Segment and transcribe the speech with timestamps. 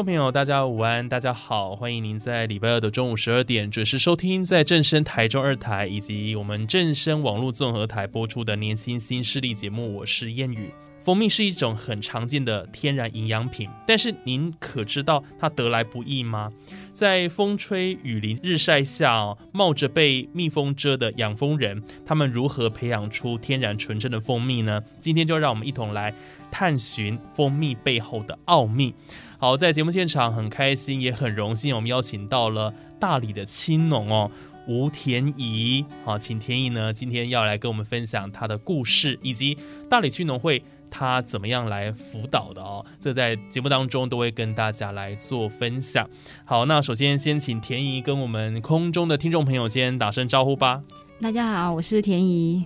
[0.00, 9.96] 众朋友，大家午安，大家好，欢迎您在礼拜二的中午十二点准时收听在正声台中二台以及我们正声网络综合台播出的年轻新势力节目。
[9.96, 10.70] 我是燕语。
[11.02, 16.52] 蜂蜜是一种很常见的天然营养品，但是您可知道它得来不易吗？
[16.92, 24.82] 在风吹雨淋、日晒下，冒着被蜜蜂蛰的养蜂人，他们如何培养出天然纯正的蜂蜜呢？
[25.00, 26.14] 今天就让我们一同来
[26.50, 28.94] 探寻蜂蜜背后的奥秘。
[29.38, 34.30] 好，在节目现场很开心，也很荣幸，我们邀请到了大理的青农哦，
[34.68, 35.82] 吴田怡。
[36.04, 39.56] 好，请田怡呢今天要来跟我们分享他的故事，以及
[39.88, 42.84] 大理区农会他怎么样来辅导的哦。
[42.98, 46.08] 这在节目当中都会跟大家来做分享。
[46.44, 50.82] 好，那首先先请田怡跟我们空中的听众朋友先打声招呼吧。
[51.20, 52.64] 大家好，我是田怡。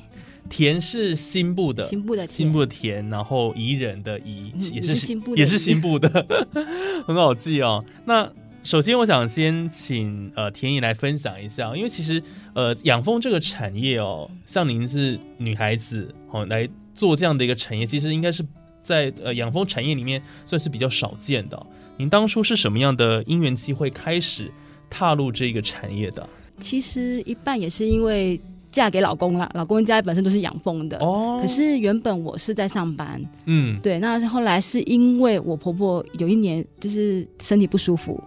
[0.51, 6.27] 田是新部的，新部的新部的田，然后宜人的宜，也是新部的，也是新部的，
[7.07, 7.83] 很好记哦。
[8.05, 8.31] 那
[8.63, 12.23] 首先我想先请呃田怡来分享一下，因为其实
[12.55, 18.45] 呃养蜂这个产业哦，像您是女孩子哦来做这样的一个产业，其实应该是
[18.83, 21.67] 在呃养蜂产业里面算是比较少见的。
[21.97, 24.51] 您当初是什么样的因缘机会开始
[24.89, 26.29] 踏入这个产业的？
[26.59, 28.41] 其实一半也是因为。
[28.75, 30.99] 嫁给老公了，老公家本身都是养蜂的。
[30.99, 31.39] 哦。
[31.41, 33.25] 可是原本我是在上班。
[33.45, 33.79] 嗯。
[33.81, 38.21] 对，那后来是因为我婆婆有一年就是身体不舒服。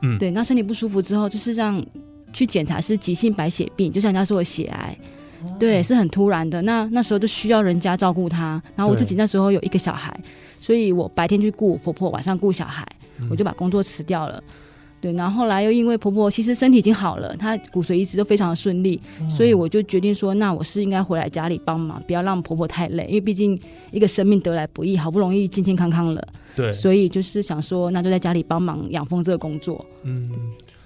[0.00, 0.18] 嗯。
[0.18, 1.80] 对，那身体不舒服之后，就是让
[2.32, 4.98] 去检查是急性白血病，就像人家说的血癌。
[5.58, 6.60] 对，是很突然的。
[6.62, 10.18] 那那时候就需要人家照顾她，然后我自己那时候有一个小孩，
[10.60, 12.86] 所以我白天去顾婆婆，晚上顾小孩，
[13.30, 14.42] 我就把工作辞掉了。
[15.00, 23.58] 对，然后后来又因为婆婆其实身体已经好了，她骨髓移植都非常的顺利，所以我就决定说，那我是应该回来家里帮忙，不要让婆婆太累，因为毕竟
[23.90, 26.24] 一个生命得来不易，好不容易健健康康了。
[26.54, 29.84] 对，所以就是想说，那就在家里帮忙养蜂这个工作。
[30.04, 30.30] 嗯，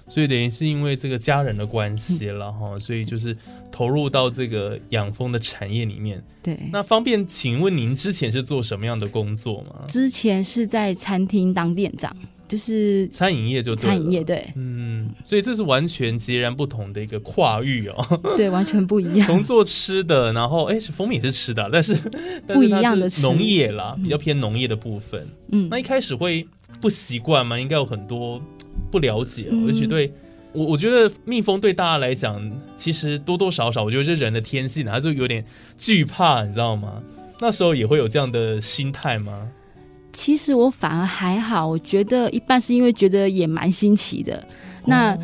[0.07, 3.35] 所以等于是因为这个家人的关系了哈，所以就是
[3.71, 6.23] 投入到这个养蜂的产业里面。
[6.41, 9.85] 对，那方便请问您之前是做什么样的工作吗？
[9.87, 12.15] 之前是在餐厅当店长。
[12.47, 19.27] 就是餐饮业就餐饮业对，嗯，所以这是完全截然不同的一个跨域哦， 对，完全不一样。
[19.27, 21.93] 从做吃的，然后哎，是蜂蜜也是吃的，但是
[22.47, 25.27] 不 一样的农业啦，比较偏农业的部分。
[25.51, 26.47] 嗯，那一开始会
[26.79, 27.59] 不习惯吗？
[27.59, 28.41] 应该有很多
[28.91, 30.11] 不了解，而且对
[30.53, 32.41] 我，我觉得蜜蜂对大家来讲，
[32.75, 35.43] 其实多多少少，我觉得是人的天性，还是有点
[35.77, 37.01] 惧怕，你知道吗？
[37.39, 39.47] 那时候也会有这样的心态吗？
[40.13, 44.43] 其实我反而还好，我觉得一半是因为觉得也蛮新奇的。
[44.85, 45.15] 那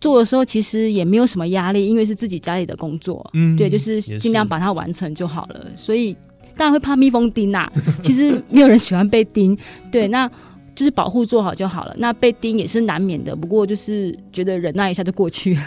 [0.00, 5.66] 做的时候其实也没有什么压力，因为是自己家里的工作，嗯，对，就是尽量把它完成就好了。
[5.74, 6.14] 所以
[6.56, 7.68] 当然会怕蜜蜂叮呐，
[8.04, 9.58] 其实没有人喜欢被叮，
[9.90, 10.30] 对，那
[10.76, 11.94] 就是保护做好就好了。
[11.98, 15.62] 那被叮也是难免的，不过就是觉得忍耐一下就过去了。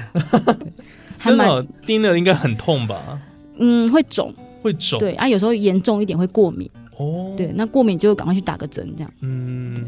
[1.22, 3.20] 真的叮了应该很痛吧？
[3.58, 6.70] 嗯，会肿，会肿，对啊，有时候严重一点会过敏。
[6.97, 9.14] 哦，对，那过敏就赶快去打个针，这样。
[9.22, 9.84] 嗯，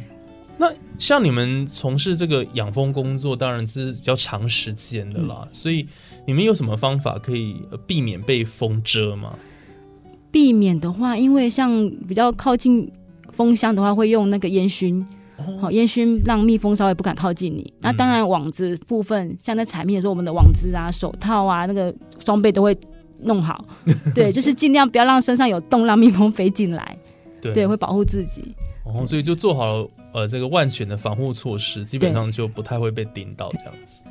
[0.58, 5.88] 那像你们从事这个养蜂工作，当然是比较长时间的啦，所以
[6.26, 7.56] 你们有什么方法可以
[7.88, 9.36] 避免被蜂蛰吗？
[10.32, 12.90] 避免的话，因为像比较靠近
[13.34, 15.06] 蜂箱的话，会用那个烟熏，
[15.60, 17.74] 好烟熏让蜜蜂稍微不敢靠近你。
[17.80, 22.78] 那当然网子部分，像在采蜜的时候，我们的网子啊、手套啊、那个装备都会
[23.22, 23.66] 弄好，
[24.14, 26.98] 对，就是尽量不要让身上有洞，让蜜蜂飞进来。
[27.42, 28.54] 对，会保护自己。
[28.84, 34.04] 哦，所以就做好了呃这个万全的防护措施，基本上就不太会被叮到这样子。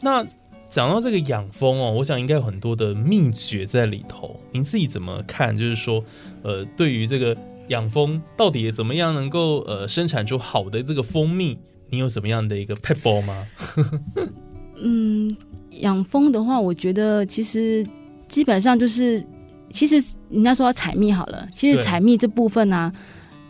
[0.00, 0.24] 那
[0.68, 4.38] 讲到这个养蜂哦，我想应该有很多的秘诀在里头。
[4.52, 5.56] 您自己怎么看？
[5.56, 6.04] 就是说，
[6.42, 7.36] 呃，对于这个
[7.68, 11.58] 养蜂到底怎么样能够呃生产出好的这个蜂蜜，
[11.90, 13.46] 你有什么样的一个 pebble 吗？
[14.82, 15.34] 嗯，
[15.80, 17.86] 养蜂的话，我觉得其实
[18.28, 19.24] 基本上就是。
[19.68, 19.96] 其实
[20.30, 22.90] 人家说要采蜜好了，其实采蜜这部分呢，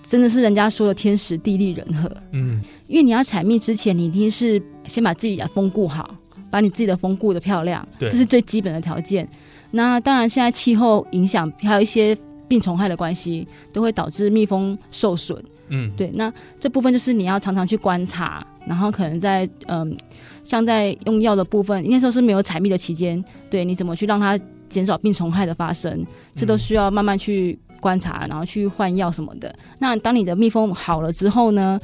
[0.03, 2.11] 真的是人家说的天时地利人和。
[2.33, 6.11] 嗯，因为你要采蜜之前，你一定是先把自己的蜂顾好，
[6.51, 9.29] 把你自己的蜂顾的漂亮，这是最基本的条件。
[9.71, 12.17] 那当然，现在气候影响还有一些
[12.49, 15.43] 病虫害的关系，都会导致蜜蜂受损。
[15.69, 16.11] 嗯，对。
[16.15, 19.97] 那这部分就是你要常常去观察，然后可能在嗯，
[20.45, 24.39] 像在用药的部分，应该说是没有采蜜的期间，对，你怎么去让它
[24.69, 29.53] 减少病虫害的发生，这都需要慢慢去观察，然后去换药什么的。
[29.79, 31.79] 那当你的蜜蜂好了之后呢，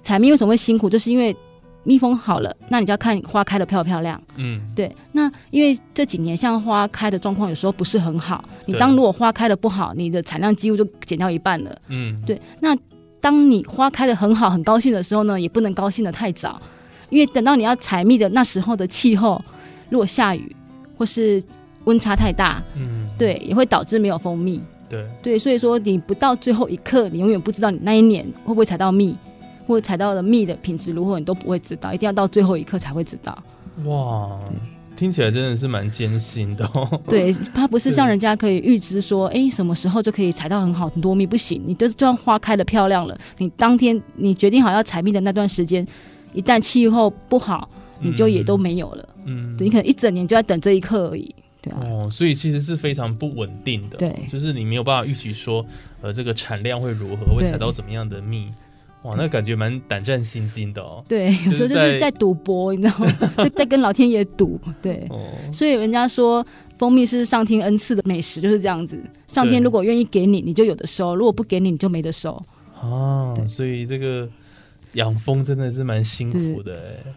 [0.00, 0.88] 采蜜为什么会辛苦？
[0.88, 1.36] 就是因为
[1.88, 4.20] 蜜蜂好了，那你就要看花开的漂不漂亮。
[4.36, 4.94] 嗯，对。
[5.12, 11.74] 那因为这几年像花开的状况有时候不是很好，你当如果花开的不好，你的产量几乎就减掉一半了。
[11.88, 12.38] 嗯，对。
[12.60, 12.76] 那
[13.22, 16.60] 当你花开的很好、很高兴的时候呢，也不能高兴的太早，
[17.08, 19.42] 因为等到你要采蜜的那时候的气候，
[19.88, 20.54] 如果下雨
[20.98, 21.42] 或是
[21.84, 24.60] 温差太大，嗯，对，也会导致没有蜂蜜。
[24.90, 29.16] 对，对，所以说你不到最后一刻，你永远不知道你那一年会不会采到蜜，
[29.68, 33.38] 或者采到的蜜的品质如何，你都不会知道，一定要到最后一刻才会知道。
[33.84, 34.40] 哇。
[34.96, 36.68] 听起来真的是蛮艰辛的。
[37.08, 41.62] 对， 它不是像人家可以预知说，哎，什么时候就可以采到很好很多蜜，不行。
[41.64, 45.86] 你就算花开的漂亮了，你当天你决定好要采蜜的那段时间，
[46.32, 49.08] 一旦气候不好，你就也都没有了。
[49.24, 51.32] 嗯，你可能一整年就在等这一刻而已。
[51.62, 51.78] 对啊。
[51.84, 53.96] 哦，所以其实是非常不稳定的。
[53.98, 55.64] 对，就是你没有办法预期说，
[56.02, 58.48] 呃，这个产量会如何，会采到怎么样的蜜。
[59.02, 61.04] 哇，那感觉蛮胆战心惊的哦。
[61.08, 63.06] 对，有时候就是在赌博，你知道吗？
[63.44, 64.60] 就在跟老天爷赌。
[64.82, 65.08] 对，
[65.52, 66.44] 所以人家说
[66.78, 69.00] 蜂蜜是上天恩赐的美食，就是这样子。
[69.28, 72.42] 上天如果愿意给你，你就有的收；如果不给你，你就没得收。
[72.80, 74.28] 哦，所以这个
[74.94, 77.14] 养蜂真的是蛮辛苦的哎。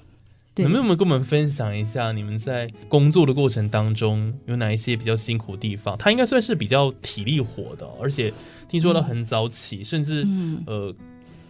[0.58, 5.98] 能不能跟我们分享一下，你们在工作的过程当中有哪一些比较辛苦的地方？
[5.98, 8.32] 它应该算是比较体力活的，而且
[8.70, 10.28] 听说到很早起，甚至
[10.68, 10.94] 呃。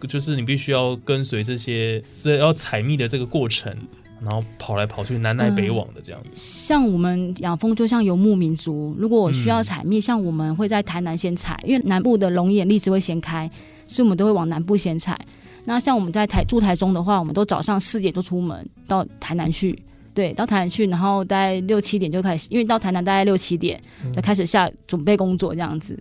[0.06, 3.74] 就是你必须要跟随这些是要采蜜的这个过程，
[4.20, 6.30] 然后跑来跑去南来北往的这样子。
[6.32, 13.50] 像我们养蜂就像游牧民族，如果我需要采蜜，像我们会在台南先采，因为南部的龙眼荔枝会先开，
[13.86, 15.18] 所以我们都会往南部先采。
[15.64, 19.76] 那像我们在台住台中的话，我们都早上四点就出门到台南去，
[20.12, 23.80] 对，到台南去，然后大概六七点就开始，因为到台南大概六七点
[24.12, 25.98] 就开始下准备工作这样子。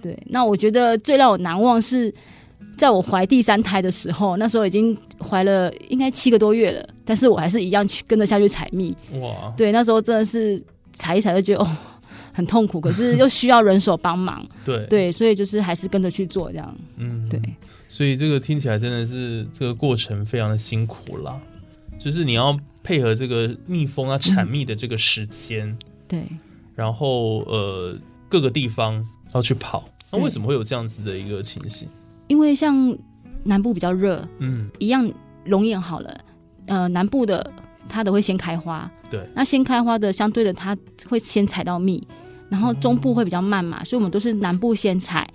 [0.00, 2.14] 对，那我觉得最让我难忘是。
[2.76, 8.96] 在我怀第三胎的时候，那时候已经怀了应该七个多月了，但是我还是一样去跟着下去采蜜。
[9.20, 9.52] 哇！
[9.56, 10.60] 对，那时候真的是
[10.92, 11.76] 采一采就觉得哦
[12.32, 14.44] 很痛苦，可是又需要人手帮忙。
[14.64, 16.76] 对对，所以就是还是跟着去做这样。
[16.96, 17.40] 嗯，对。
[17.88, 21.40] 所以这个听起来真的是这个过程非常的辛苦啦，
[21.96, 25.76] 就是你要配合这个蜜蜂啊产蜜的这个时间。
[26.08, 26.24] 对。
[26.74, 27.96] 然后呃
[28.28, 31.88] 各个地方要去跑，那为什么会有这样子的一个情形？
[32.34, 32.98] 因为像
[33.44, 35.08] 南部比较热，嗯，一样
[35.44, 36.20] 龙眼好了，
[36.66, 37.48] 呃，南部的
[37.88, 40.76] 它的会先开花，对，那先开花的相对的它
[41.08, 42.04] 会先采到蜜，
[42.48, 45.30] 然后中部会比较慢嘛，所以我们都是南部先采，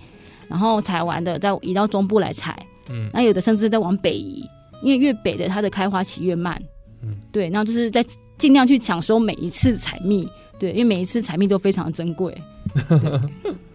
[0.46, 4.44] 然后采完的再移到中部来采，嗯，那有的甚至再往北移，
[4.82, 6.62] 因为越北的它的开花期越慢，
[7.02, 8.04] 嗯，对，然后就是在
[8.36, 12.36] 尽量去抢收每一次采蜜，对，因为每一次采蜜都非常珍贵。
[13.00, 13.20] 对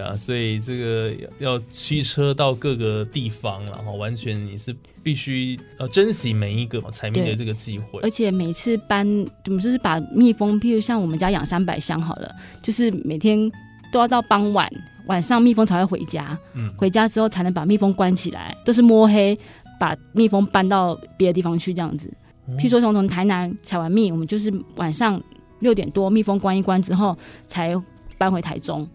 [0.00, 8.00] 啊，所以这个要驱车到各个地方，然后完全你是必须要珍惜每一个采蜜的这个机会。
[8.00, 9.06] 而且每次搬，
[9.44, 13.50] 我们就是把蜜蜂，譬如像我们家养三百箱好了，就是每天
[13.92, 14.68] 都要到傍晚
[15.06, 19.38] 晚上蜜蜂才会回家，嗯，回家之后才能把蜜蜂关起来，都是摸黑
[19.78, 22.12] 把蜜蜂搬到别的地方去这样子。
[22.58, 25.22] 譬如说从从台南采完蜜，我们就是晚上
[25.60, 27.16] 六点多蜜蜂关一关之后
[27.46, 27.74] 才
[28.18, 28.88] 搬回台中。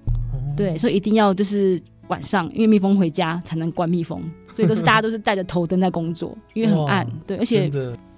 [0.56, 4.22] 对，所以一定要就是晚上，因为蜜蜂回家才能关蜜蜂，
[4.54, 7.08] 所以都是大家都是带着头灯在工作，因为很暗。
[7.26, 7.72] 对，而且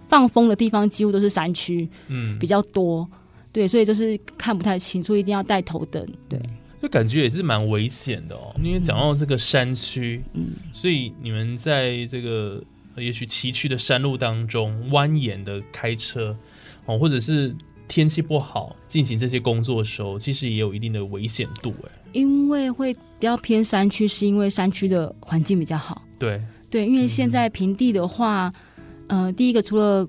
[0.08, 3.08] 放风的地方几乎都是山区，嗯，比较多。
[3.52, 6.04] 对，所以就是看不太清，所以一定要带头灯。
[6.28, 6.42] 对，
[6.82, 8.54] 就感觉也是蛮危险的哦。
[8.63, 12.62] 因为讲到这个山区，嗯，所以你们在这个
[12.98, 16.36] 也许崎岖的山路当中蜿蜒的开车
[16.86, 17.56] 哦，或者是
[17.88, 21.92] 天气不好进行这些工作的时候，其实也有一定的危险度哎。
[22.13, 26.02] 因为会比较偏山区，是因为山区的环境比较好。
[26.20, 28.54] 对对，因为现在平地的话，
[29.08, 30.08] 呃，第一个除了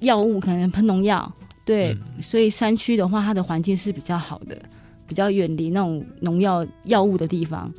[0.00, 1.30] 药物可能喷农药，
[1.64, 4.60] 对，所以山区的话，它的环境是比较好的，
[5.06, 7.72] 比较远离那种农药药物的地方。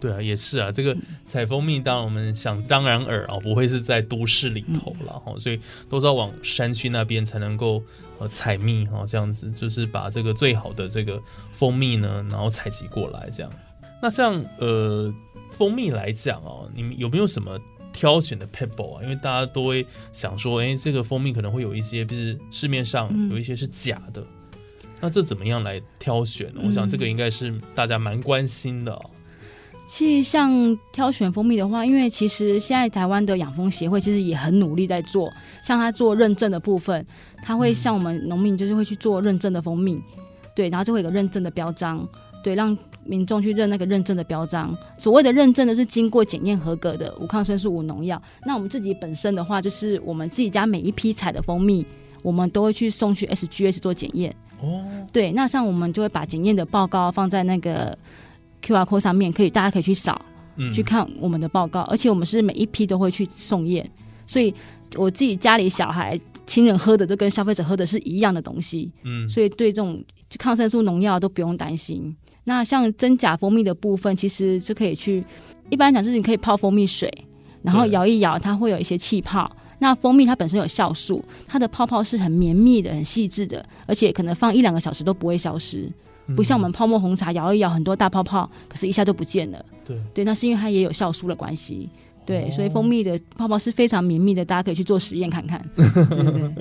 [0.00, 7.82] 对，啊，也是啊，这个采蜂蜜，当然我们想当然耳啊，不会是在都市里头了哈，所以都是要往山区那边才能够
[8.18, 13.52] 呃采蜜哈，这样子就是把这个最好的这个蜂蜜呢，然后采集过来这样。
[14.00, 15.14] 那像呃
[15.50, 17.60] 蜂蜜来讲哦，你们有没有什么
[17.92, 19.02] 挑选的 pebble 啊？
[19.02, 24.24] 因为大家都会想说，哎，这个蜂蜜可能会有一些，就是市面上有一些是假的，
[24.98, 26.62] 那这怎么样来挑选呢？
[26.64, 28.98] 我想这个应该是大家蛮关心的。
[29.92, 35.28] 其实像挑选蜂蜜的话，因为其实现在台湾的养蜂协会其实也很努力在做，
[35.64, 37.04] 像他做认证的部分，
[37.42, 40.00] 他会像我们农民就是会去做认证的蜂蜜，
[40.54, 42.08] 对，然后就会有个认证的标章，
[42.44, 44.72] 对，让民众去认那个认证的标章。
[44.96, 48.22] 所谓的认证呢，是经过检验合格的无抗生素、无农药。
[48.46, 51.84] 那我们自己本身的话，就是我们自己家每一批采的蜂蜜，
[52.22, 54.32] 我们都会去送去 SGS 做检验。
[54.62, 57.98] 哦，对，那像我们就会把检验的报告放在那个。
[58.62, 60.20] Q R code 上面可以，大家可以去扫，
[60.74, 61.80] 去看我们的报告。
[61.82, 63.88] 而且我们是每一批都会去送验，
[64.26, 64.54] 所以
[64.96, 68.92] 我自己家里小孩、亲人喝的都跟消费者喝的是一样的东西。
[69.04, 70.04] 嗯，所以对这种
[70.38, 72.14] 抗生素、农药都不用担心。
[72.44, 75.24] 那像真假蜂蜜的部分，其实是可以去，
[75.68, 77.12] 一般讲就是你可以泡蜂蜜水，
[77.62, 79.50] 然后摇一摇，它会有一些气泡。
[79.78, 85.90] 那蜂蜜它本身有酵素，它的泡泡是很绵密的、很细致的，而且可能放一两个小时都不会消失。
[86.36, 89.64] 不像我们泡沫红茶摇一摇很多大泡泡，可是一下就不见了。
[89.84, 91.88] 对对，那是因为它也有酵素的关系。
[92.26, 95.60] 对，所以蜂蜜的泡泡是非常绵密的，大家可以去做实验看看。
[95.74, 96.52] 对对。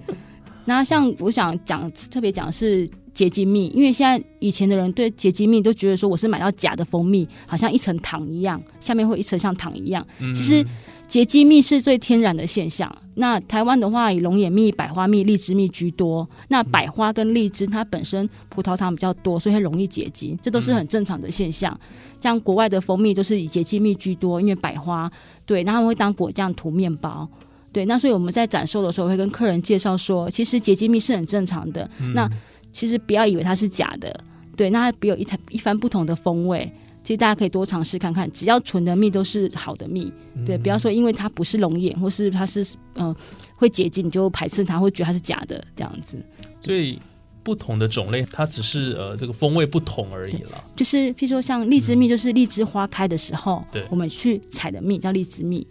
[0.66, 10.06] 那像我想讲特别讲是结晶蜜，因为现在以前的人对结晶蜜都觉得说我是买到假的蜂蜜，好像一层糖一样，下面会一层像糖一样。
[10.20, 10.66] 其实。
[11.10, 12.96] 结晶蜜是最天然的现象。
[13.16, 16.30] 那台湾的话，以龙眼蜜、百花蜜、荔枝蜜居多。
[16.50, 21.78] 那百花跟荔枝它本身葡萄糖比较多，所以它容易结晶，这都是很正常的现象。
[22.22, 25.12] 像国外的蜂蜜都是以结晶蜜居多，因为百花
[25.48, 27.28] 对，然后会当果酱涂面包。
[27.72, 31.90] 对，那所以我们在展售的时候会跟客人介绍说，其实结晶蜜是很正常的。
[32.14, 32.30] 那
[32.72, 34.24] 其实不要以为它是假的，
[34.56, 36.72] 对，那它别有一一番不同的风味。
[37.10, 40.14] 其实大家可以多尝试看看，只要纯的蜜都是好的蜜，
[40.46, 42.64] 对，不要说因为它不是龙眼或是它是
[42.94, 43.16] 嗯
[43.56, 46.24] 会结晶，你就排斥它，会觉得它是假的这样子。
[46.62, 47.00] 所以
[47.42, 50.64] 不同的种类，它只是呃这个风味不同而已了。
[50.76, 55.66] 就是譬如说像荔枝蜜，就是荔枝花开的时候，对，我们去采的蜜叫荔枝蜜。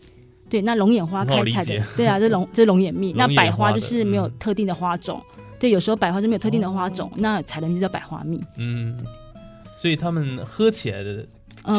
[0.51, 3.13] 对，那龙眼花开采的，对啊，这龙 这龙眼蜜。
[3.13, 5.23] 那百花就是没有特定的花种，
[5.61, 8.41] 对，有时候百花就没有特定的花种，那采的蜜叫百花蜜。
[8.57, 8.99] 嗯。
[9.79, 11.25] 所以他们喝起来的、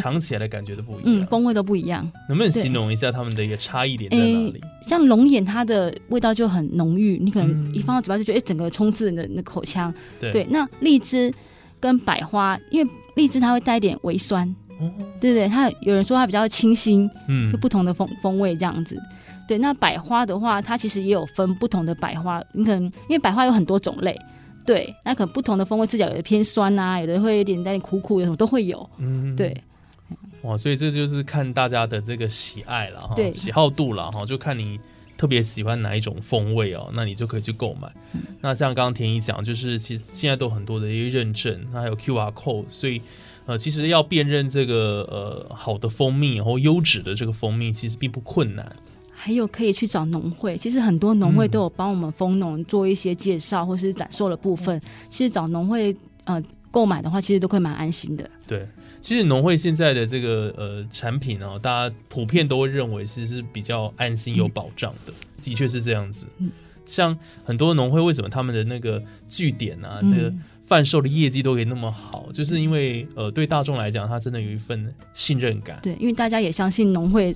[0.02, 2.10] 尝起来的感觉都不一样，风味都不一样。
[2.30, 4.62] 能不能形容一下他们的一个差异点在哪里？
[4.88, 9.94] 像龙眼，它的味道就很浓郁，你可能一放到嘴巴就觉得，哎，整个充斥你的那口腔。
[10.20, 11.32] 对，那荔枝
[11.80, 14.56] 跟百花，因为荔枝它会带一点微酸，
[15.20, 15.48] 对对？
[15.48, 18.98] 它有人说它比较清新，嗯，就不同的风风味这样子。
[19.48, 24.18] 对，那百花的话，它其实也有分不同的百花，你可能因为百花有很多种类。
[24.70, 28.88] 对，那可能不同的风味，吃起来有的偏酸啊，有的会有点带点苦苦的，什么都会有。
[29.00, 29.52] 嗯，对。
[30.44, 34.80] 哇，所以这就是看大家的这个喜爱了哈，喜好度了哈，就看你
[35.18, 37.92] 特别喜欢哪一种风味哦，那你就可以去购买。
[38.42, 43.02] 那像刚刚田一讲，就是其实现在都很多的一些认证，那还有 Q R code，所以
[43.48, 48.76] 呃，其实要辨认这个呃好的蜂蜜，然后优质的这个蜂蜜，其实并不困难。
[49.22, 54.80] 还有可以去找农会，其实很多农会都有帮我们蜂农做一些介绍或是展售的部分。
[55.10, 58.28] 其实找农会呃购买的话，其实都会蛮安心的。
[58.48, 58.66] 对，
[59.02, 65.12] 其实农会现在的这个呃产品呢，大家普遍都会认为其实是比较安心有保障的，
[65.42, 66.26] 的确是这样子。
[66.38, 66.50] 嗯，
[66.86, 70.34] 像很多农会为什么他们的那个据点啊，这个
[70.66, 75.78] 贩售的业绩都可以那么好，就是因为呃对大众来讲，他真的有一份信任感。
[75.84, 77.36] 对，因为大家也相信农会。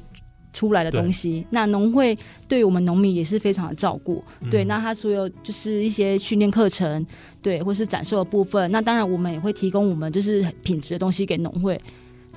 [0.53, 2.17] 出来的东西，那农会
[2.47, 4.23] 对我们农民也是非常的照顾。
[4.49, 7.05] 对，那他所有就是一些训练课程，
[7.41, 8.71] 对，或是展示的部分。
[8.71, 11.79] 那当然，我们也会提供我们就是品质的东西给农会。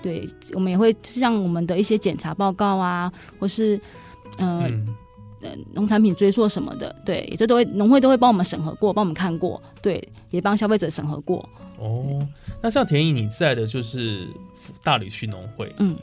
[0.03, 3.79] 对，我们也会像我们的一些检查报告啊，或是
[4.39, 4.87] 嗯
[5.75, 11.47] 农产品追溯什么的，对，这都会农会都会帮我们审核过，帮我们看过，对，也帮消费者审核过。
[11.79, 12.27] 哦，
[12.63, 14.27] 那像田毅你在的就是
[14.83, 15.97] 大理区农会，嗯。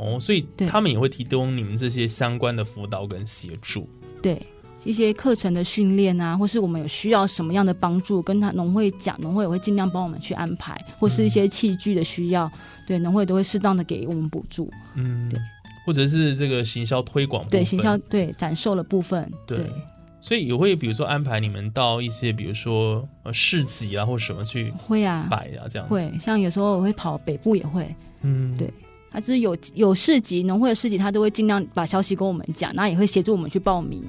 [0.00, 3.86] 哦，所以他们也会提供你们这些相关的辅导跟协助，
[4.22, 4.40] 对
[4.82, 12.50] 一些课程的训练啊，或是我们有需要什么样的帮助，跟他农会讲，农会也会尽量帮我们去安排，或是一些器具的需要，
[12.86, 15.38] 对农会都会适当的给我们补助，嗯，对，
[15.84, 19.66] 或者是这个行销推广，对行销对展售的部分，对，
[20.22, 28.72] 所以也会比如说安排你们到一些比如说呃市集啊或什么去会啊摆啊这样，会像有时候我会跑北部也会，嗯，对。
[29.10, 34.02] 他就是有有市集农会的市集，他都会尽量把消息跟我们讲，那也会协助我们去报名。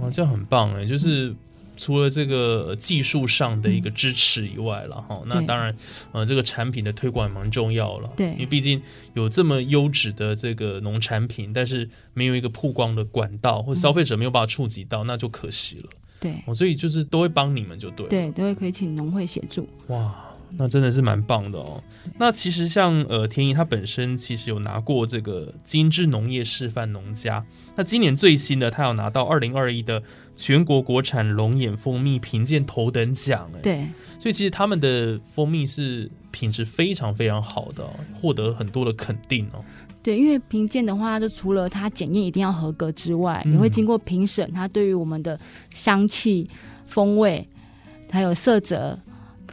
[0.00, 0.84] 哇，这样很棒哎！
[0.84, 1.34] 就是
[1.76, 5.74] 除了这个技术上的一个支持以外了哈，那当然
[6.12, 8.10] 呃，这个产品的推广也蛮重要了。
[8.16, 8.82] 对，因为毕竟
[9.14, 15.90] 有这么优质的这个农产品，但是没有一个曝光的管道，或消费者没有办法触及到，那就可惜了。
[16.20, 19.68] 对，所以就是都会帮你们就对，对，都会可以请农会协助。
[19.86, 20.24] 哇。
[20.56, 21.82] 那真的是蛮棒的哦。
[22.18, 27.44] 那其实像呃天意他本身其实有拿过这个精致农业示范农家。
[27.76, 30.02] 那今年最新的他有拿到二零二一的
[30.34, 33.60] 全国国产龙眼蜂蜜评鉴头等奖哎。
[33.60, 33.86] 对。
[34.18, 39.64] 所以其实他们的蜂蜜是品质非常非常好的，获得很多的肯定哦。
[40.02, 45.38] 对，因为评鉴的话，就除了它检验一定要合格之外，也会经过评审，它对于我们的
[45.74, 46.48] 香气、
[46.86, 47.46] 风味
[48.10, 48.98] 还有色泽。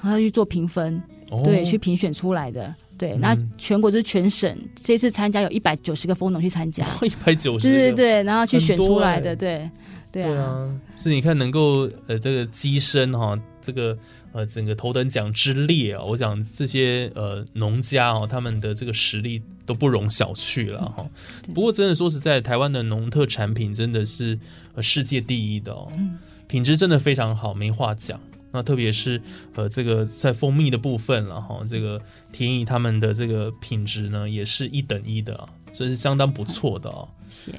[0.05, 1.01] 然后去做评分，
[1.43, 2.73] 对，去评选出来的。
[2.95, 9.67] 对，那全国就是全省，这次参加有一百九十个蜂农去参加， 一百九十，对对对，然后去选出来的，对，
[10.11, 10.69] 对啊。
[10.95, 13.97] 所以你看，能够呃这个跻身哈，这个
[14.31, 21.03] 呃整个头等奖之列啊，我想这些呃农家哦，他们的这个实力都不容小觑了哈。
[21.51, 24.37] 不过真的说实在，台湾的农特产品真的是
[24.75, 25.91] 呃世界第一的哦，
[26.47, 28.21] 品质真的非常好，没话讲。
[28.55, 29.21] 那特别是
[29.55, 37.07] 呃，这个在蜂蜜的部分了哈，这个天意他们的这个品质呢，也是一等一的，这是相当不错的哦。
[37.29, 37.51] 是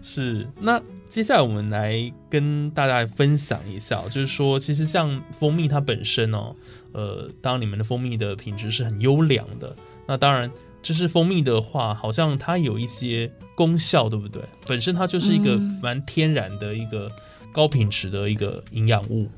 [0.00, 0.46] 是。
[0.60, 0.80] 那
[1.10, 6.54] 接下来我们来跟大家分享一下，就是说，其实像蜂蜜它本身哦，
[6.92, 9.74] 呃，当你们的蜂蜜的品质是很优良的，
[10.06, 10.50] 那当然，
[10.82, 14.42] 就是蜂蜜的话，好像它有一些功效，对不对？
[14.66, 17.10] 本身它就是一个蛮天然的一个
[17.52, 19.28] 高品质的一个营养物。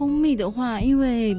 [0.00, 1.36] 蜂蜜的话，因为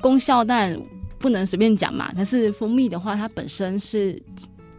[0.00, 0.74] 功效但
[1.18, 2.10] 不能随便讲嘛。
[2.16, 4.18] 但是蜂蜜的话，它本身是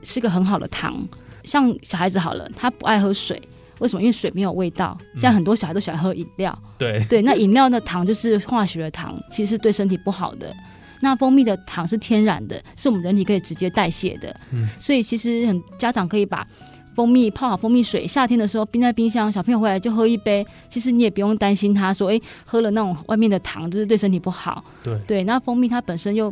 [0.01, 0.97] 是个很好的糖。
[1.43, 3.39] 像小孩子好了，他不爱喝水，
[3.77, 4.01] 为什么？
[4.01, 4.97] 因为水没有味道。
[5.15, 6.59] 像很多小孩都喜欢喝饮料。
[6.79, 10.51] 对对，那饮料的糖就是化学的糖，其实是对身体不好的。
[10.99, 14.35] 那蜂蜜的糖是天然的，是我们人体可以直接代谢的。
[14.51, 16.47] 嗯，所以其实很家长可以把。
[16.99, 20.45] 蜂蜜泡好蜂蜜水，夏天的时候冰在冰箱，小朋友回来就喝一杯。
[20.67, 24.61] 其实你也不用担心他说，哎，喝了那种外面的糖，就是对身体不好。
[24.83, 26.29] 对对，那蜂蜜它本身又，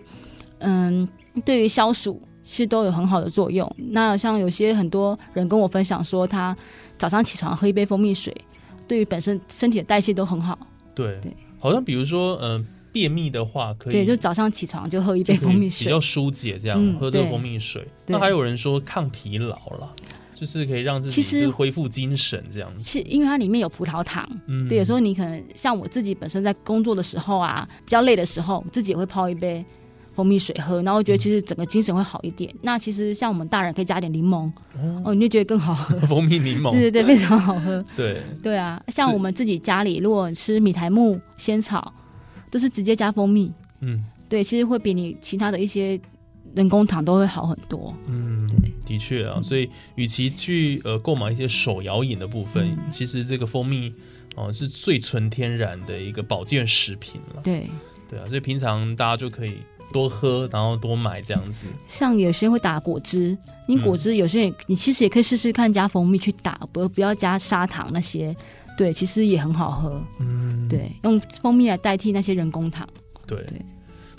[0.59, 1.07] 嗯，
[1.45, 3.65] 对于消暑其实都有很好的作用。
[3.77, 6.53] 那像有些很多人跟我分享说，他
[6.97, 8.35] 早上起床喝一杯蜂蜜水，
[8.89, 10.59] 对于本身身体的代谢都很好。
[10.93, 17.87] 对对，好像比如说，嗯，便秘的话，可以对，就早上起床就喝一杯蜂蜜水，比较疏解这样，喝这个蜂蜜水。
[18.05, 19.93] 那还有人说抗疲劳了。
[20.39, 29.65] 就是可以让自己恢复精神这样子，其因为它里面有葡萄糖，嗯，对，有时候你可能像我自己本身在工作的时候啊，比较累的时候，自己也会泡一杯
[30.13, 32.53] 蜂蜜水喝，然后觉得其实整个精神会好一点。
[32.61, 34.51] 那其实像我们大人可以加点柠檬，
[35.03, 35.99] 哦，你就觉得更好喝。
[36.05, 37.83] 蜂蜜柠檬，对对对，非常好喝。
[37.95, 41.91] 对对啊，像我们自己家里如果吃米苔木、仙草，
[42.51, 45.99] 都是直接加蜂蜜，嗯，对，其实会比你其他的一些。
[46.55, 48.49] 人工糖都会好很多，嗯，
[48.85, 53.93] 的确啊，所以与其去呃购买一些手摇饮的部分，其实这个蜂蜜
[54.35, 57.41] 哦是最纯天然的一个保健食品了。
[57.43, 57.69] 对，
[58.09, 59.57] 对啊，所以平常大家就可以
[59.93, 61.67] 多喝，然后多买这样子。
[61.87, 68.35] 像有些人会打果汁，你果汁有些人你其实也可以试试看加蜂蜜去打，不不要加砂糖那些，
[68.77, 70.01] 对，其实也很好喝。
[70.19, 72.87] 嗯，对，用蜂蜜来代替那些人工糖。
[73.27, 73.45] 对。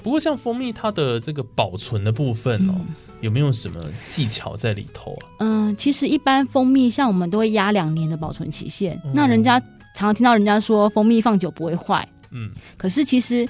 [0.09, 2.75] 不过，像蜂蜜它的这个保存的部分哦，
[3.21, 5.29] 有没有什么技巧在里头啊？
[5.41, 8.99] 嗯，其实一般蜂蜜像我们都会压两年的保存期限。
[9.13, 13.47] 那人家常常听到人家说蜂蜜放久不会坏，嗯，可是其实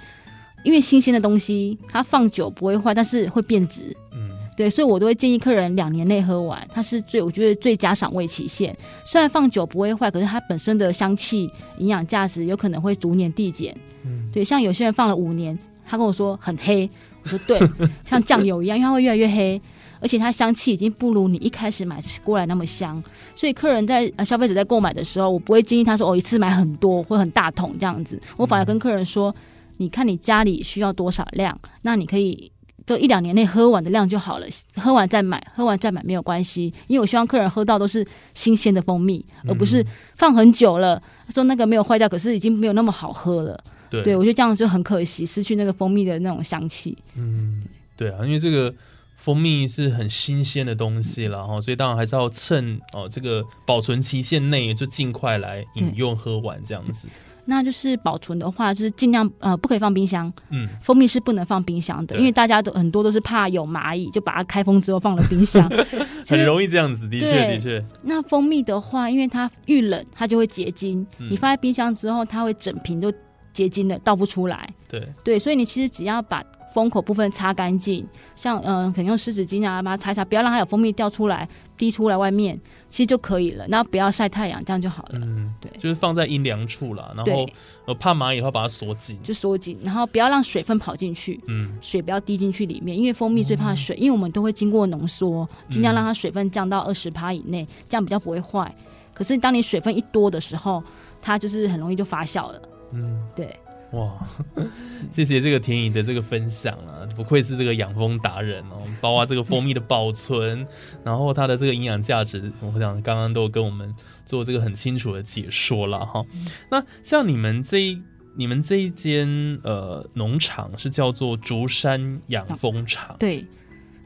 [0.65, 3.97] 因为新鲜的东西，它放久不会坏，但是会变质。
[4.13, 8.77] 嗯，对，所以我都会建议客人两年内喝完，它是最我觉得最佳赏味期限。
[9.07, 13.73] 虽然放久不会坏，可是它本身的香气、营养价值有可能会逐年递减。
[14.05, 15.57] 嗯，对，像有些人放了五年。
[15.89, 16.89] 他跟我说很黑，
[17.23, 17.59] 我说对，
[18.07, 19.61] 像酱油一样，因为它会越来越黑，
[20.01, 23.03] 而且它香气已经不如你一开始买过来那么香。
[23.35, 29.35] 所以客人在呃消费者在购买的时候，我不会建议他说哦一次买很多或很大桶这样子，我反而跟客人说，
[29.79, 32.53] 你看你家里需要多少量，那你可以
[32.87, 34.47] 就一两年内喝完的量就好了，
[34.77, 39.85] 喝完再买，喝完再买没有关系，因为我希望客人喝到都是新鲜的蜂蜜，而不是
[40.17, 41.01] 放很久了，
[41.35, 43.63] 说那个没有坏掉，可是已经没有那么好喝了。
[43.91, 46.97] 对，我觉得这样就很可惜，失去那个蜂蜜的那种香气。
[47.17, 47.65] 嗯，
[47.97, 48.75] 对啊，因为这个
[49.17, 57.09] 蜂蜜是很新鲜的东西了哈，所以当然还是要趁哦这个保存期限内就尽快来饮用喝完这样子。
[57.51, 60.31] 那就是保存的话，就是尽量呃不可以放冰箱。
[60.51, 65.67] 嗯，蜂蜜是不能放冰箱的，因为大家都很多都是怕有蚂蚁，就把它开封之后放了冰箱，
[66.29, 67.09] 很容易这样子。
[67.09, 67.83] 的确，的确。
[68.03, 73.11] 那蜂蜜的话，因为它遇冷它就会结晶，你放在冰箱之后，它会整瓶都
[73.59, 74.69] 结晶的，倒不出来。
[74.89, 82.59] 对对，所以你其实只要把封口部分擦干净，像嗯，可能用湿纸巾啊把它擦一擦，不要让它有蜂蜜掉出来、滴出来外面。
[82.91, 85.19] 其实就可以了，然后不要晒太阳，这样就好了。
[85.21, 87.47] 嗯，对，就是放在阴凉处了，然后
[87.85, 98.75] 呃怕蚂蚁的话把它锁紧，就锁紧，然后不要让水分跑进去，嗯，水不要滴进去里面，因为蜂蜜最怕水，因为我们都会经过浓缩，尽量让它水分降到二十帕以内，这样比较不会坏。
[99.13, 100.83] 可是当你水分一多的时候，
[101.21, 102.63] 它就是很容易就发酵了。
[102.93, 103.55] 嗯，对。
[103.93, 104.19] 哇，
[105.11, 108.83] 谢谢这个田颖的这个分享啊，不愧是这个养蜂达人哦。
[109.01, 110.67] 包括这个蜂蜜的保存，
[111.03, 113.95] 然后它的这个营养价值，我想刚刚都跟我们
[114.27, 116.23] 做这个很清楚的解说了哈。
[116.71, 118.03] 那像你们这一
[118.37, 119.27] 你们这一间
[119.65, 123.43] 呃农场是叫做竹山养蜂场，对。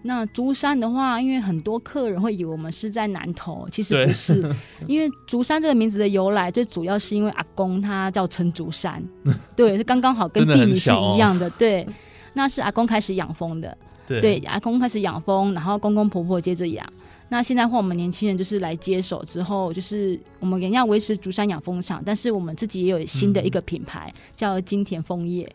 [0.05, 4.43] 那竹山的话，因为很多客人会以为我们是在南投，其实不是。
[4.88, 9.03] 因为竹山这个名字的由来，最主要是因为阿公他叫陈竹山，
[9.55, 11.49] 对，是刚刚好跟地名是一样的。
[11.51, 11.87] 对，
[12.33, 16.85] 那是阿公开始养蜂的，对，阿公开始养蜂，然后公公婆婆接着养。
[17.29, 25.49] 那现在换我们年轻人就是来接手之后，就是我们仍要维持竹山养蜂场，但是我们自己也有新的一个品牌，叫金田枫叶。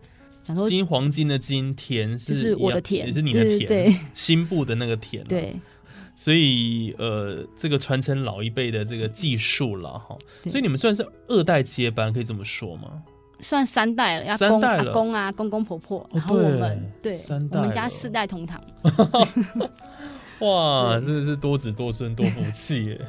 [0.68, 5.54] 金黄金的金田是我的田，也是你的田，对， 新部的那个田，对。
[6.20, 13.04] 所以呃，这个传承老一辈的这个技术了哈，所以你们算是二代接班，可以这么说吗？
[13.40, 18.60] 算三代了，三代了，公啊，公公婆婆，然后我们对，三代，我们家四代同堂。
[20.42, 23.02] 哇，真的是多子多孙多福气耶，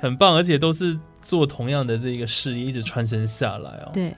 [0.00, 3.90] 很棒，而且都是做同样的这个事业，一直传承下来哦。
[3.94, 4.12] 对。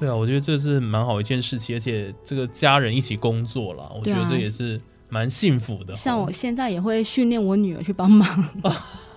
[0.00, 5.94] 对啊，我觉得这是蛮好一件事情，而且这个家人一起工作了，我觉得这也是蛮幸福的。
[5.94, 8.26] 像我现在也会训练我女儿去帮忙，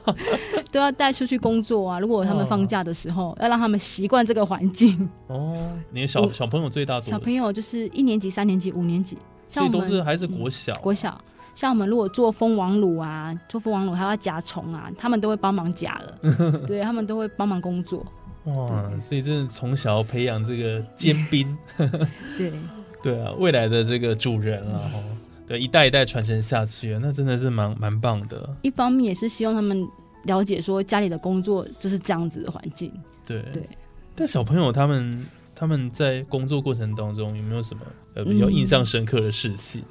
[0.73, 1.99] 都要带出去工作啊。
[1.99, 5.09] 如果他们放假的时候，要让他们习惯这个环境。
[5.27, 7.05] 哦，你的小小朋友最大多？
[7.09, 9.17] 小朋友就是一年级、三年级、五年级，
[9.47, 10.75] 所以都是还是国小。
[10.79, 11.17] 国小，
[11.55, 16.59] 像我们如果做蜂王乳啊，做蜂王乳还要夹虫啊，他们都会帮忙夹了。
[16.67, 18.05] 对他们都会帮忙工作。
[18.45, 21.57] 哇，所以真的从小培养这个尖兵，
[22.37, 22.51] 对。
[23.03, 24.97] 对啊，未来的这个主人了哈，
[25.45, 28.49] 对，一代一代传承下去，那真的是蛮蛮棒的。
[28.61, 29.85] 一方面也是希望他们
[30.23, 32.89] 了解说家里的工作就是这样子的环境。
[33.25, 33.41] 对。
[33.51, 33.67] 对，
[34.15, 37.81] 但小朋友他们他们在工作过程当中有没有什么
[38.13, 39.83] 呃比较印象深刻的事情？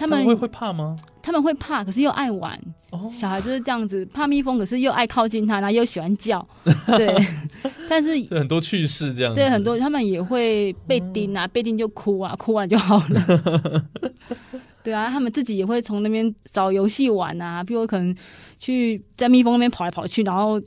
[0.00, 0.96] 他们会会怕吗？
[1.20, 2.58] 他们会怕，可是又爱玩。
[3.12, 6.44] 小孩就是这样子，怕蜜蜂，可是又爱靠近它，然后又喜欢叫。
[6.96, 7.14] 对，
[7.86, 9.34] 但是很多趣事这样。
[9.34, 13.84] 对，很多他们也会被叮啊，被叮就哭啊，哭完就好了。
[14.82, 18.16] 对啊，他们自己也会从那边找游戏玩啊，比如可能
[18.58, 20.58] 去在蜜蜂那边跑来跑去，然后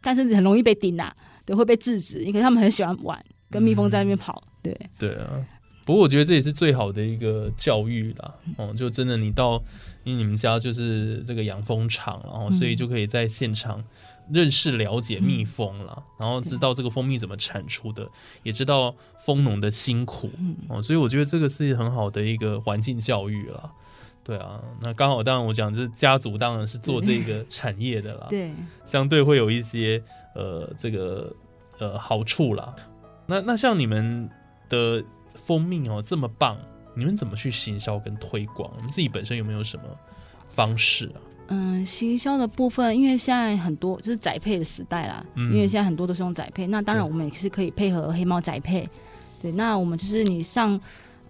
[0.00, 2.22] 但是很容易被叮啊，对，会被制止。
[2.22, 4.42] 因为他们很喜欢玩，跟蜜蜂在那边跑。
[4.62, 5.44] 对，对啊。
[5.84, 9.62] 不过我觉得这也是最好的一个教育啦，哦，就真的你到，
[10.02, 13.84] 因为你们家就是这个养蜂场，然后所以就可以在现场
[14.30, 18.08] 认识了解蜜蜂了，然后知道这个蜂蜜怎么产出的，
[18.42, 20.30] 也知道蜂农的辛苦，
[20.68, 23.70] 哦，所以我觉得这个是很好的一个环境教育了。
[24.22, 28.50] 对啊，那刚好当然我讲这家族当然是做这个产业的啦，对，
[28.86, 30.02] 相对会有一些
[30.34, 31.30] 呃这个
[31.78, 32.74] 呃好处啦。
[33.26, 34.30] 那那像你们
[34.70, 35.04] 的。
[35.46, 36.56] 蜂蜜哦，这么棒！
[36.96, 38.70] 你们怎么去行销跟推广？
[38.82, 39.84] 你自己本身有没有什么
[40.48, 41.18] 方式啊？
[41.48, 46.66] 嗯，行销的部分，因为现在很多就是宅配的时代啦，因为现在很多都是用宅配。
[46.66, 48.88] 那当然，我们也是可以配合黑猫宅配。
[49.42, 50.80] 对，那我们就是你上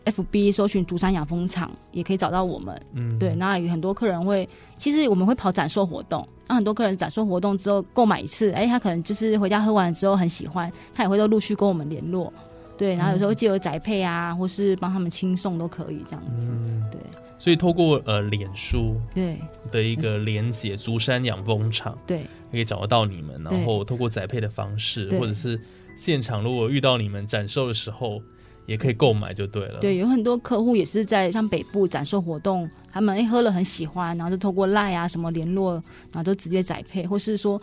[0.05, 2.81] FB 搜寻竹山养蜂场，也可以找到我们。
[2.93, 6.25] 嗯，对，那有很多客人会，其实我们会跑展售活动。
[6.47, 12.33] 那很多客人展售活动之后购买一次，哎，他可能就是回家喝完之后很喜欢，他也会都陆续跟我们联络。
[12.77, 16.51] 对，然后有时候借由宅配啊，或是帮他们轻送都可以这样子。
[16.91, 17.01] 对，
[17.39, 19.39] 所以透过呃脸书对
[19.71, 25.61] 的一个连接，竹山养蜂场对可以找得到你们，然后透过宅配的方式，或者是
[25.97, 28.21] 现场如果遇到你们展售的时候，
[28.67, 29.79] 也可以购买就对了。
[29.79, 35.75] 对，有很多客户也是在像北部展售活动，他们哎喝了很喜欢，然后就透过赖啊什么联络，
[36.13, 37.61] 然后就直接宅配，或是说。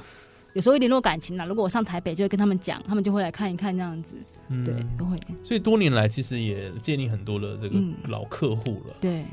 [0.54, 1.46] 有时候会联络感情啦。
[1.46, 4.16] 如果我上台北，就会跟他们讲，他们就会来看一看这样子。
[4.66, 5.20] 对，都会。
[5.42, 8.96] 所以多年来，其实也建立很多的这个老客户了。
[9.00, 9.24] 对。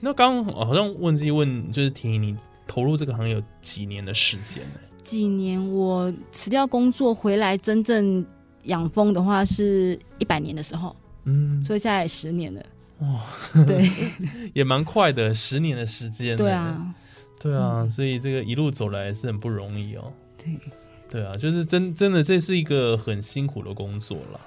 [0.00, 4.80] 那刚刚好像问这问，就是提你投入这个行业有几年的时间呢？
[5.02, 5.72] 几年？
[5.72, 8.24] 我辞掉工作回来，真正
[8.64, 12.62] 养蜂的话是一百年的时候，嗯，所以现在十年了，
[12.98, 13.22] 哇，
[13.66, 13.88] 对，
[14.52, 16.94] 也蛮快的，十年的时间，对啊，
[17.40, 20.58] 对啊，所以这个一路走来是很不容易哦，对，
[21.10, 24.40] 对啊，就是真真的这是一个很辛苦的工作了，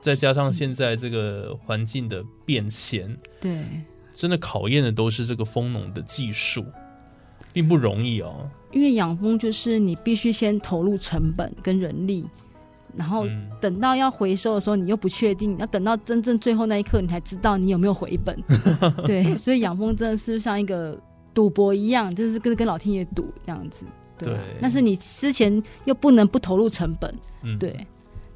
[0.00, 3.64] 再加上现在这个环境的变迁，对，
[4.12, 6.64] 真的考验的都是这个蜂农的技术。
[7.52, 12.26] 并不容易哦，因为养蜂就是你必须先投入成本跟人力，
[12.96, 13.24] 然后
[13.60, 18.36] 等到要回收的时候，你又不确定，要等到真正最后那一刻，你才知道你有没有回本。
[19.06, 21.00] 对，所以养蜂真的是像一个
[21.32, 23.86] 赌博一样，就是跟跟老天爷赌这样子。
[24.16, 27.72] 对，但是你之前又不能不投入成本，嗯对，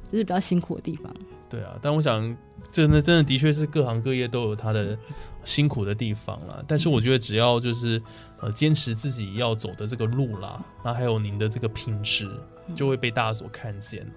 [0.09, 1.13] 就是比较辛苦的地方。
[1.49, 2.35] 对啊，但我想，
[2.69, 4.97] 真的真的的确是各行各业都有它的
[5.43, 6.63] 辛苦的地方啦。
[6.67, 7.99] 但是我觉得只要就是
[8.39, 12.29] 呃坚持自己要走的这个路啦，那还有您的这个品质
[12.75, 14.13] 就会被大家所看见了。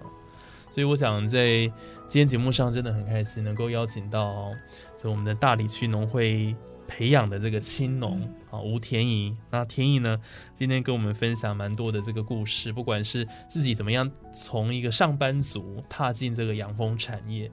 [0.69, 1.61] 所以我想在
[2.07, 4.51] 今天节目上真的很开心，能够邀请到
[4.95, 6.55] 在我们的大理区农会。
[6.95, 9.35] 培养的这个青农啊，吴田怡。
[9.49, 10.19] 那田怡呢，
[10.53, 17.49] 今天跟我们分享蛮多的这个故事，不管是自己怎么样从一个上班族踏进这个养蜂产业，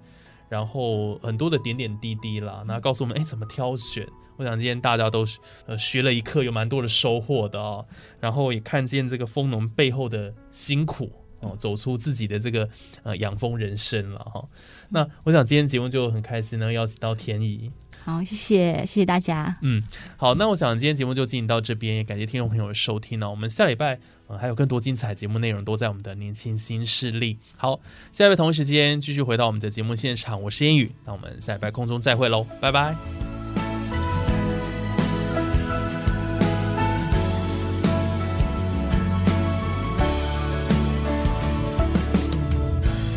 [0.50, 4.06] 然后很多的点点滴滴啦，那告诉我们哎怎么挑选。
[4.36, 5.24] 我想今天大家都
[5.64, 7.82] 呃学了一课，有蛮多的收获的啊。
[8.20, 12.68] 然后也看见这个蜂农背后的辛苦哦，走出自己的这个
[13.04, 14.46] 呃养蜂人生了哈。
[14.90, 17.70] 那我想今天节目就很开心呢，邀请到田怡。
[18.04, 19.56] 好，谢谢，谢谢大家。
[19.62, 19.82] 嗯，
[20.16, 23.30] 好，那我想今天节目就进行到这边，也感谢听众朋友的收听呢。
[23.30, 27.38] 我们下礼拜呃还有更多精彩节目内容都在我们的年轻新势力。
[27.56, 27.78] 好，
[28.10, 32.94] 下礼拜同一时间继续回到我们的节目现场，我是烟雨，那我们下礼拜空中再会喽，拜拜。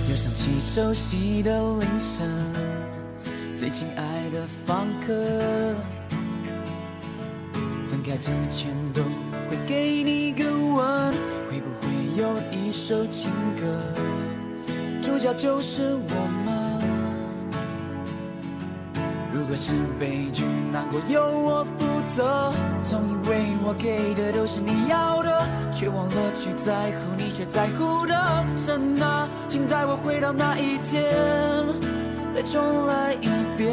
[0.09, 2.62] 又想起熟悉的铃声。
[3.63, 5.13] 最亲爱的房客，
[7.87, 9.01] 分开之前都
[9.49, 11.13] 会给你个吻，
[11.49, 11.87] 会不会
[12.21, 13.79] 有一首情歌，
[15.01, 16.83] 主角就是我们？
[19.33, 22.51] 如果是悲剧，难过由我负责。
[22.83, 31.92] 总以为我给的都是你要的，却忘了去在乎你却在乎的神啊，请带我回到那一天。
[32.33, 33.71] 再重来一遍，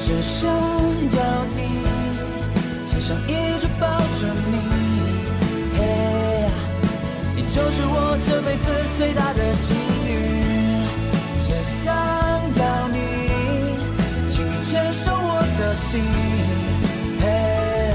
[0.00, 1.86] 只想要你，
[2.84, 4.56] 只想一直抱着你，
[5.78, 5.80] 嘿，
[7.36, 8.66] 你就是我这辈子
[8.98, 9.76] 最大的幸
[10.08, 10.10] 运。
[11.40, 12.98] 只想要你，
[14.26, 16.02] 请你牵手我的心，
[17.20, 17.94] 嘿，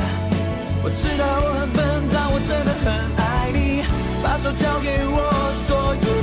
[0.82, 2.88] 我知道我很笨，但我真的很
[3.18, 3.84] 爱你，
[4.24, 6.15] 把手交给我，所有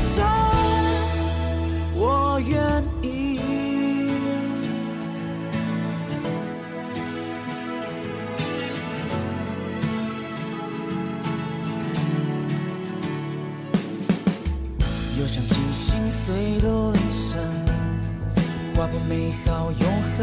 [19.08, 20.20] 美好永恒。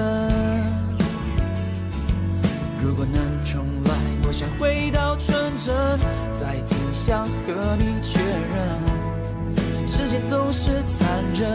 [2.81, 3.93] 如果能重来，
[4.25, 5.75] 我想回到纯真，
[6.33, 8.99] 再次想和你确认。
[9.87, 11.49] 世界总是残忍，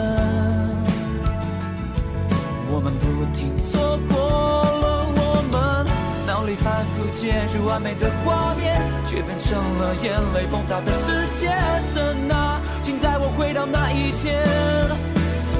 [2.68, 5.86] 我们不停错过了我们，
[6.26, 11.48] 脑里反复接住完美的画面，却变成了眼泪崩塌的世界。
[11.80, 14.44] 神啊，请带我回到那一天，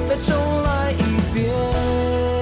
[0.07, 2.34] 再重来一遍。